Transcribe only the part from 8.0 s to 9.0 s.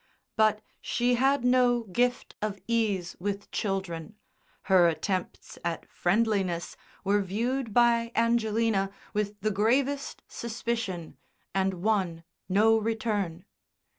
Angelina